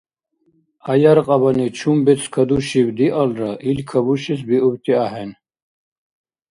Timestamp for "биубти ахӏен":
4.47-5.31